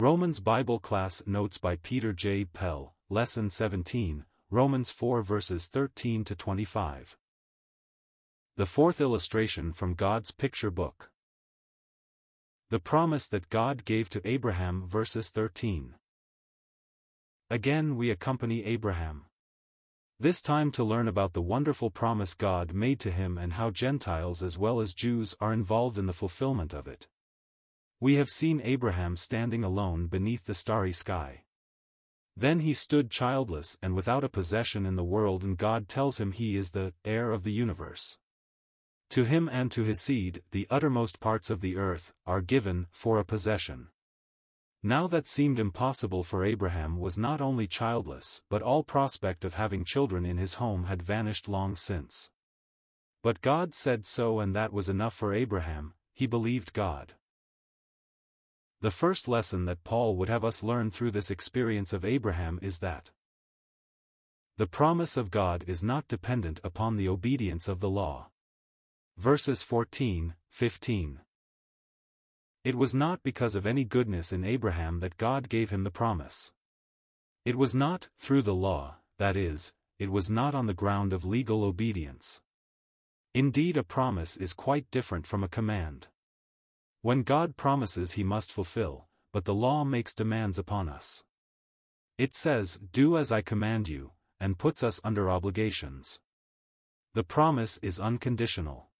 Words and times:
Romans 0.00 0.40
Bible 0.40 0.78
Class 0.78 1.22
Notes 1.26 1.58
by 1.58 1.76
Peter 1.76 2.14
J. 2.14 2.46
Pell, 2.46 2.94
Lesson 3.10 3.50
17, 3.50 4.24
Romans 4.50 4.90
4 4.90 5.20
verses 5.20 5.68
13 5.68 6.24
to 6.24 6.34
25. 6.34 7.18
The 8.56 8.64
fourth 8.64 8.98
illustration 8.98 9.74
from 9.74 9.92
God's 9.92 10.30
picture 10.30 10.70
book. 10.70 11.10
The 12.70 12.78
promise 12.78 13.28
that 13.28 13.50
God 13.50 13.84
gave 13.84 14.08
to 14.08 14.26
Abraham 14.26 14.86
verses 14.88 15.28
13. 15.28 15.96
Again 17.50 17.94
we 17.94 18.10
accompany 18.10 18.64
Abraham. 18.64 19.26
This 20.18 20.40
time 20.40 20.70
to 20.72 20.82
learn 20.82 21.08
about 21.08 21.34
the 21.34 21.42
wonderful 21.42 21.90
promise 21.90 22.32
God 22.32 22.72
made 22.72 23.00
to 23.00 23.10
him 23.10 23.36
and 23.36 23.52
how 23.52 23.68
Gentiles 23.68 24.42
as 24.42 24.56
well 24.56 24.80
as 24.80 24.94
Jews 24.94 25.36
are 25.42 25.52
involved 25.52 25.98
in 25.98 26.06
the 26.06 26.14
fulfillment 26.14 26.72
of 26.72 26.88
it. 26.88 27.06
We 28.02 28.14
have 28.14 28.30
seen 28.30 28.62
Abraham 28.64 29.14
standing 29.14 29.62
alone 29.62 30.06
beneath 30.06 30.46
the 30.46 30.54
starry 30.54 30.92
sky. 30.92 31.44
Then 32.34 32.60
he 32.60 32.72
stood 32.72 33.10
childless 33.10 33.76
and 33.82 33.94
without 33.94 34.24
a 34.24 34.30
possession 34.30 34.86
in 34.86 34.96
the 34.96 35.04
world 35.04 35.44
and 35.44 35.58
God 35.58 35.86
tells 35.86 36.18
him 36.18 36.32
he 36.32 36.56
is 36.56 36.70
the 36.70 36.94
heir 37.04 37.30
of 37.30 37.42
the 37.42 37.52
universe. 37.52 38.16
To 39.10 39.24
him 39.24 39.50
and 39.50 39.70
to 39.72 39.82
his 39.82 40.00
seed 40.00 40.42
the 40.50 40.66
uttermost 40.70 41.20
parts 41.20 41.50
of 41.50 41.60
the 41.60 41.76
earth 41.76 42.14
are 42.26 42.40
given 42.40 42.86
for 42.90 43.18
a 43.18 43.24
possession. 43.24 43.88
Now 44.82 45.06
that 45.08 45.26
seemed 45.26 45.58
impossible 45.58 46.24
for 46.24 46.42
Abraham 46.42 46.98
was 46.98 47.18
not 47.18 47.42
only 47.42 47.66
childless 47.66 48.40
but 48.48 48.62
all 48.62 48.82
prospect 48.82 49.44
of 49.44 49.54
having 49.54 49.84
children 49.84 50.24
in 50.24 50.38
his 50.38 50.54
home 50.54 50.84
had 50.84 51.02
vanished 51.02 51.48
long 51.50 51.76
since. 51.76 52.30
But 53.22 53.42
God 53.42 53.74
said 53.74 54.06
so 54.06 54.40
and 54.40 54.56
that 54.56 54.72
was 54.72 54.88
enough 54.88 55.12
for 55.12 55.34
Abraham, 55.34 55.92
he 56.14 56.26
believed 56.26 56.72
God. 56.72 57.12
The 58.82 58.90
first 58.90 59.28
lesson 59.28 59.66
that 59.66 59.84
Paul 59.84 60.16
would 60.16 60.30
have 60.30 60.44
us 60.44 60.62
learn 60.62 60.90
through 60.90 61.10
this 61.10 61.30
experience 61.30 61.92
of 61.92 62.04
Abraham 62.04 62.58
is 62.62 62.78
that 62.78 63.10
the 64.56 64.66
promise 64.66 65.16
of 65.16 65.30
God 65.30 65.64
is 65.66 65.82
not 65.82 66.08
dependent 66.08 66.60
upon 66.64 66.96
the 66.96 67.08
obedience 67.08 67.68
of 67.68 67.80
the 67.80 67.90
law. 67.90 68.28
Verses 69.16 69.62
14, 69.62 70.34
15. 70.48 71.20
It 72.64 72.74
was 72.74 72.94
not 72.94 73.22
because 73.22 73.54
of 73.54 73.66
any 73.66 73.84
goodness 73.84 74.32
in 74.32 74.44
Abraham 74.44 75.00
that 75.00 75.16
God 75.16 75.48
gave 75.48 75.70
him 75.70 75.84
the 75.84 75.90
promise. 75.90 76.52
It 77.44 77.56
was 77.56 77.74
not 77.74 78.08
through 78.18 78.42
the 78.42 78.54
law, 78.54 78.96
that 79.18 79.36
is, 79.36 79.72
it 79.98 80.10
was 80.10 80.30
not 80.30 80.54
on 80.54 80.66
the 80.66 80.74
ground 80.74 81.12
of 81.12 81.24
legal 81.24 81.64
obedience. 81.64 82.42
Indeed, 83.34 83.76
a 83.76 83.82
promise 83.82 84.36
is 84.36 84.52
quite 84.52 84.90
different 84.90 85.26
from 85.26 85.44
a 85.44 85.48
command. 85.48 86.08
When 87.02 87.22
God 87.22 87.56
promises 87.56 88.12
he 88.12 88.22
must 88.22 88.52
fulfill, 88.52 89.08
but 89.32 89.46
the 89.46 89.54
law 89.54 89.84
makes 89.84 90.14
demands 90.14 90.58
upon 90.58 90.88
us. 90.88 91.24
It 92.18 92.34
says, 92.34 92.78
Do 92.92 93.16
as 93.16 93.32
I 93.32 93.40
command 93.40 93.88
you, 93.88 94.12
and 94.38 94.58
puts 94.58 94.82
us 94.82 95.00
under 95.02 95.30
obligations. 95.30 96.20
The 97.14 97.24
promise 97.24 97.78
is 97.78 97.98
unconditional. 97.98 98.90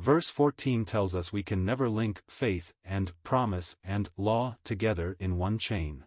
Verse 0.00 0.30
14 0.30 0.84
tells 0.84 1.14
us 1.14 1.32
we 1.32 1.44
can 1.44 1.64
never 1.64 1.88
link 1.88 2.22
faith 2.28 2.72
and 2.84 3.12
promise 3.22 3.76
and 3.84 4.10
law 4.16 4.56
together 4.64 5.16
in 5.20 5.38
one 5.38 5.58
chain. 5.58 6.04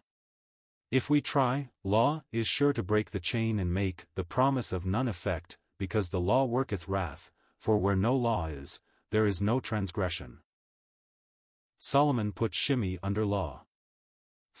If 0.90 1.08
we 1.08 1.22
try, 1.22 1.70
law 1.82 2.24
is 2.30 2.46
sure 2.46 2.74
to 2.74 2.82
break 2.82 3.10
the 3.10 3.20
chain 3.20 3.58
and 3.58 3.72
make 3.72 4.04
the 4.14 4.24
promise 4.24 4.72
of 4.72 4.84
none 4.84 5.08
effect, 5.08 5.56
because 5.78 6.10
the 6.10 6.20
law 6.20 6.44
worketh 6.44 6.88
wrath, 6.88 7.30
for 7.58 7.78
where 7.78 7.96
no 7.96 8.14
law 8.14 8.46
is, 8.46 8.80
there 9.10 9.26
is 9.26 9.42
no 9.42 9.58
transgression. 9.58 10.38
Solomon 11.84 12.30
put 12.30 12.54
Shimei 12.54 12.96
under 13.02 13.26
law. 13.26 13.64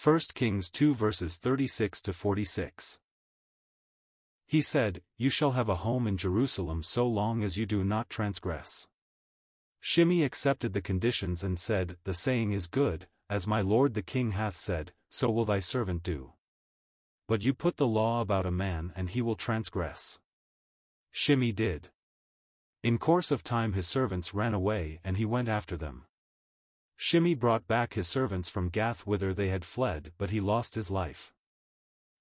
1 0.02 0.18
Kings 0.34 0.68
2 0.68 0.92
verses 0.92 1.36
36 1.36 2.02
to 2.02 2.12
46. 2.12 2.98
He 4.44 4.60
said, 4.60 5.02
You 5.18 5.30
shall 5.30 5.52
have 5.52 5.68
a 5.68 5.76
home 5.86 6.08
in 6.08 6.16
Jerusalem 6.16 6.82
so 6.82 7.06
long 7.06 7.44
as 7.44 7.56
you 7.56 7.64
do 7.64 7.84
not 7.84 8.10
transgress. 8.10 8.88
Shimei 9.78 10.24
accepted 10.24 10.72
the 10.72 10.80
conditions 10.80 11.44
and 11.44 11.60
said, 11.60 11.96
The 12.02 12.12
saying 12.12 12.50
is 12.50 12.66
good, 12.66 13.06
as 13.30 13.46
my 13.46 13.60
lord 13.60 13.94
the 13.94 14.02
king 14.02 14.32
hath 14.32 14.56
said, 14.56 14.92
so 15.08 15.30
will 15.30 15.44
thy 15.44 15.60
servant 15.60 16.02
do. 16.02 16.32
But 17.28 17.44
you 17.44 17.54
put 17.54 17.76
the 17.76 17.86
law 17.86 18.20
about 18.20 18.46
a 18.46 18.50
man 18.50 18.92
and 18.96 19.08
he 19.08 19.22
will 19.22 19.36
transgress. 19.36 20.18
Shimei 21.12 21.52
did. 21.52 21.90
In 22.82 22.98
course 22.98 23.30
of 23.30 23.44
time 23.44 23.74
his 23.74 23.86
servants 23.86 24.34
ran 24.34 24.54
away 24.54 24.98
and 25.04 25.18
he 25.18 25.24
went 25.24 25.48
after 25.48 25.76
them. 25.76 26.06
Shimei 27.04 27.34
brought 27.34 27.66
back 27.66 27.94
his 27.94 28.06
servants 28.06 28.48
from 28.48 28.68
Gath 28.68 29.08
whither 29.08 29.34
they 29.34 29.48
had 29.48 29.64
fled 29.64 30.12
but 30.18 30.30
he 30.30 30.40
lost 30.40 30.76
his 30.76 30.88
life. 30.88 31.34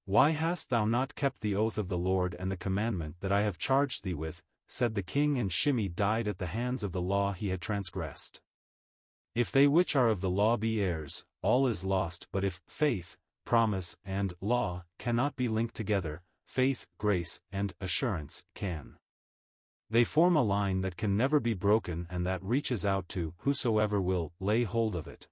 Why 0.06 0.32
hast 0.32 0.72
thou 0.72 0.86
not 0.86 1.14
kept 1.14 1.42
the 1.42 1.54
oath 1.54 1.78
of 1.78 1.88
the 1.88 2.00
Lord 2.00 2.36
and 2.40 2.52
the 2.52 2.58
commandment 2.58 3.18
that 3.20 3.32
I 3.32 3.44
have 3.44 3.60
charged 3.60 4.04
thee 4.04 4.16
with, 4.16 4.42
said 4.68 4.96
the 4.96 5.04
king 5.04 5.38
and 5.38 5.54
Shimei 5.54 5.88
died 5.88 6.28
at 6.28 6.40
the 6.40 6.48
hands 6.48 6.82
of 6.82 6.94
the 6.94 7.02
law 7.02 7.34
he 7.34 7.50
had 7.50 7.62
transgressed. 7.62 8.42
If 9.36 9.52
they 9.52 9.68
which 9.68 9.96
are 9.96 10.10
of 10.10 10.20
the 10.20 10.32
law 10.32 10.58
be 10.58 10.82
heirs, 10.82 11.26
all 11.44 11.68
is 11.68 11.84
lost 11.84 12.26
but 12.32 12.44
if 12.44 12.60
faith, 12.68 13.18
promise, 13.46 13.98
and 14.04 14.34
law 14.42 14.86
cannot 14.98 15.36
be 15.36 15.48
linked 15.48 15.76
together, 15.76 16.24
faith, 16.48 16.88
grace, 16.98 17.40
and 17.52 17.76
assurance 17.80 18.44
can. 18.56 18.98
They 19.92 20.06
form 20.06 20.38
a 20.38 20.42
line 20.42 20.80
that 20.82 20.96
can 20.96 21.18
never 21.18 21.42
be 21.42 21.54
broken 21.54 22.08
and 22.10 22.26
that 22.26 22.42
reaches 22.42 22.86
out 22.86 23.10
to 23.10 23.34
whosoever 23.40 24.00
will 24.02 24.32
lay 24.40 24.64
hold 24.64 24.96
of 24.96 25.06
it. 25.06 25.28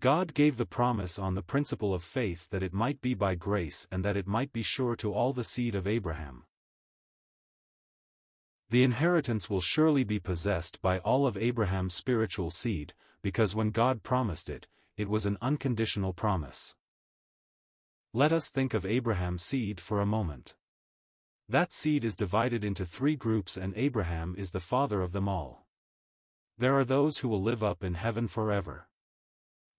God 0.00 0.34
gave 0.34 0.56
the 0.56 0.66
promise 0.66 1.20
on 1.20 1.36
the 1.36 1.42
principle 1.42 1.94
of 1.94 2.02
faith 2.02 2.48
that 2.50 2.64
it 2.64 2.72
might 2.72 3.00
be 3.00 3.14
by 3.14 3.36
grace 3.36 3.86
and 3.92 4.04
that 4.04 4.16
it 4.16 4.26
might 4.26 4.52
be 4.52 4.64
sure 4.64 4.96
to 4.96 5.14
all 5.14 5.32
the 5.32 5.44
seed 5.44 5.76
of 5.76 5.86
Abraham. 5.86 6.46
The 8.70 8.82
inheritance 8.82 9.48
will 9.48 9.60
surely 9.60 10.02
be 10.02 10.18
possessed 10.18 10.82
by 10.82 10.98
all 10.98 11.24
of 11.24 11.36
Abraham's 11.36 11.94
spiritual 11.94 12.50
seed, 12.50 12.92
because 13.22 13.54
when 13.54 13.70
God 13.70 14.02
promised 14.02 14.50
it, 14.50 14.66
it 14.96 15.08
was 15.08 15.26
an 15.26 15.38
unconditional 15.40 16.12
promise. 16.12 16.74
Let 18.12 18.32
us 18.32 18.50
think 18.50 18.74
of 18.74 18.84
Abraham's 18.84 19.44
seed 19.44 19.80
for 19.80 20.00
a 20.00 20.06
moment. 20.06 20.56
That 21.50 21.72
seed 21.72 22.04
is 22.04 22.14
divided 22.14 22.64
into 22.64 22.84
three 22.86 23.16
groups 23.16 23.56
and 23.56 23.74
Abraham 23.76 24.36
is 24.38 24.52
the 24.52 24.60
father 24.60 25.02
of 25.02 25.10
them 25.10 25.28
all. 25.28 25.66
There 26.56 26.78
are 26.78 26.84
those 26.84 27.18
who 27.18 27.28
will 27.28 27.42
live 27.42 27.60
up 27.60 27.82
in 27.82 27.94
heaven 27.94 28.28
forever. 28.28 28.86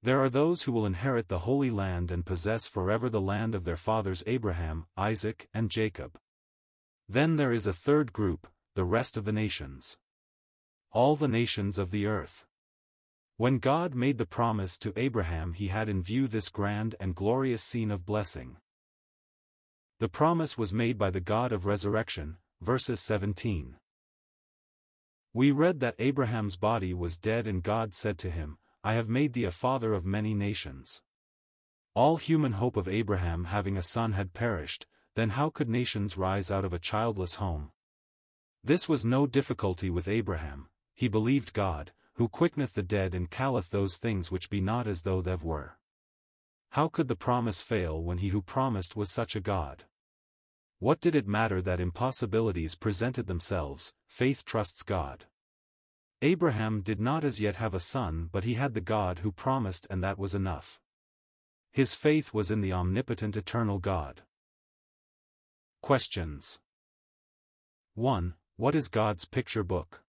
There 0.04 0.22
are 0.22 0.28
those 0.28 0.64
who 0.64 0.74
will 0.74 0.86
inherit 0.86 1.30
the 1.30 1.40
Holy 1.40 1.72
Land 1.72 2.12
and 2.12 2.26
possess 2.26 2.68
forever 2.68 3.08
the 3.08 3.22
land 3.22 3.56
of 3.56 3.64
their 3.64 3.78
fathers 3.78 4.22
Abraham, 4.28 4.88
Isaac, 4.98 5.48
and 5.54 5.72
Jacob. 5.72 6.20
Then 7.08 7.38
there 7.38 7.54
is 7.54 7.66
a 7.66 7.72
third 7.72 8.12
group, 8.12 8.48
the 8.76 8.84
rest 8.84 9.16
of 9.16 9.24
the 9.24 9.32
nations. 9.32 9.98
All 10.92 11.16
the 11.16 11.30
nations 11.30 11.78
of 11.78 11.92
the 11.92 12.06
earth. 12.06 12.46
When 13.38 13.60
God 13.60 13.96
made 13.96 14.18
the 14.18 14.26
promise 14.26 14.78
to 14.80 14.92
Abraham 14.98 15.54
he 15.54 15.70
had 15.70 15.88
in 15.88 16.04
view 16.04 16.28
this 16.28 16.50
grand 16.50 16.96
and 17.00 17.16
glorious 17.16 17.64
scene 17.64 17.92
of 17.92 18.06
blessing. 18.06 18.58
The 20.02 20.10
promise 20.10 20.58
was 20.58 20.74
made 20.74 20.98
by 20.98 21.12
the 21.12 21.20
God 21.20 21.52
of 21.52 21.68
resurrection, 21.68 22.38
verses 22.60 23.00
17. 23.02 23.76
We 25.32 25.52
read 25.52 25.80
that 25.80 25.94
Abraham's 26.00 26.58
body 26.58 26.92
was 26.92 27.20
dead 27.20 27.46
and 27.46 27.62
God 27.62 27.94
said 27.94 28.18
to 28.18 28.32
him, 28.32 28.58
I 28.84 28.96
have 28.96 29.08
made 29.08 29.34
thee 29.34 29.44
a 29.44 29.52
father 29.52 29.94
of 29.94 30.04
many 30.04 30.34
nations. 30.34 31.04
All 31.94 32.18
human 32.18 32.54
hope 32.54 32.78
of 32.78 32.88
Abraham 32.88 33.44
having 33.44 33.78
a 33.78 33.84
son 33.84 34.14
had 34.14 34.34
perished, 34.34 34.88
then 35.14 35.30
how 35.30 35.52
could 35.52 35.70
nations 35.70 36.18
rise 36.18 36.50
out 36.50 36.66
of 36.66 36.74
a 36.74 36.80
childless 36.80 37.36
home? 37.36 37.70
This 38.64 38.90
was 38.90 39.06
no 39.06 39.28
difficulty 39.28 39.92
with 39.92 40.08
Abraham, 40.08 40.70
he 40.96 41.10
believed 41.10 41.54
God, 41.54 41.92
who 42.16 42.28
quickeneth 42.28 42.74
the 42.74 42.82
dead 42.82 43.14
and 43.14 43.30
calleth 43.30 43.70
those 43.70 43.98
things 43.98 44.32
which 44.32 44.50
be 44.50 44.62
not 44.62 44.88
as 44.88 45.04
though 45.04 45.22
they 45.22 45.36
were. 45.36 45.78
How 46.72 46.88
could 46.88 47.08
the 47.08 47.16
promise 47.16 47.62
fail 47.62 48.02
when 48.02 48.18
he 48.18 48.30
who 48.30 48.42
promised 48.42 48.96
was 48.96 49.12
such 49.12 49.36
a 49.36 49.40
God? 49.40 49.84
What 50.82 51.00
did 51.00 51.14
it 51.14 51.28
matter 51.28 51.62
that 51.62 51.80
impossibilities 51.80 52.74
presented 52.74 53.28
themselves, 53.28 53.94
faith 54.08 54.44
trusts 54.44 54.82
God. 54.82 55.26
Abraham 56.24 56.82
did 56.82 57.00
not 57.00 57.24
as 57.24 57.40
yet 57.40 57.58
have 57.58 57.76
a 57.76 57.80
son 57.80 58.30
but 58.32 58.46
he 58.46 58.56
had 58.56 58.74
the 58.74 58.82
God 58.82 59.20
who 59.20 59.32
promised 59.32 59.86
and 59.92 60.04
that 60.04 60.18
was 60.18 60.34
enough. 60.34 60.80
His 61.72 61.94
faith 61.94 62.34
was 62.34 62.50
in 62.50 62.62
the 62.62 62.74
omnipotent 62.74 63.38
eternal 63.38 63.78
God. 63.78 64.24
Questions 65.84 66.58
1. 67.94 68.34
What 68.56 68.74
is 68.74 68.88
God's 68.88 69.26
picture 69.26 69.64
book? 69.64 70.02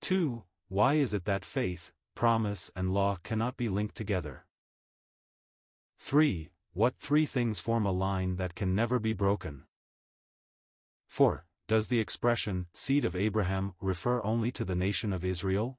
2. 0.00 0.44
Why 0.68 0.94
is 0.94 1.12
it 1.12 1.26
that 1.26 1.44
faith, 1.44 1.92
promise 2.14 2.70
and 2.74 2.94
law 2.94 3.18
cannot 3.22 3.58
be 3.58 3.68
linked 3.68 3.96
together? 3.96 4.46
3. 5.98 6.48
What 6.76 6.98
three 6.98 7.24
things 7.24 7.58
form 7.58 7.86
a 7.86 7.90
line 7.90 8.36
that 8.36 8.54
can 8.54 8.74
never 8.74 8.98
be 8.98 9.14
broken? 9.14 9.62
4. 11.06 11.46
Does 11.66 11.88
the 11.88 12.00
expression, 12.00 12.66
seed 12.74 13.06
of 13.06 13.16
Abraham, 13.16 13.72
refer 13.80 14.22
only 14.22 14.52
to 14.52 14.62
the 14.62 14.74
nation 14.74 15.10
of 15.14 15.24
Israel? 15.24 15.78